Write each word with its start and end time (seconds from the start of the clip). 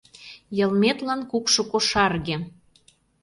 Йылметлан 0.57 1.21
кукшо 1.31 1.61
кошарге! 1.71 2.35